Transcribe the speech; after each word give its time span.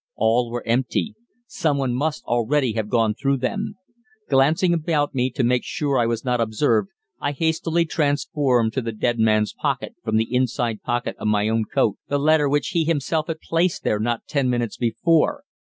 All 0.15 0.49
were 0.49 0.65
empty 0.65 1.13
someone 1.45 1.93
must 1.93 2.23
already 2.23 2.73
have 2.73 2.89
gone 2.89 3.13
through 3.13 3.37
them. 3.37 3.75
Glancing 4.31 4.73
about 4.73 5.13
me 5.13 5.29
to 5.29 5.43
make 5.43 5.61
sure 5.63 5.99
I 5.99 6.07
was 6.07 6.25
not 6.25 6.41
observed, 6.41 6.89
I 7.19 7.33
hastily 7.33 7.85
transferred 7.85 8.73
to 8.73 8.81
the 8.81 8.93
dead 8.93 9.19
man's 9.19 9.53
pocket, 9.53 9.93
from 10.03 10.15
the 10.17 10.33
inside 10.33 10.81
pocket 10.81 11.15
of 11.19 11.27
my 11.27 11.47
own 11.49 11.65
coat, 11.65 11.99
the 12.07 12.17
letter 12.17 12.49
which 12.49 12.69
he 12.69 12.83
himself 12.83 13.27
had 13.27 13.41
placed 13.41 13.83
there 13.83 13.99
not 13.99 14.25
ten 14.25 14.49
minutes 14.49 14.75
before. 14.75 15.43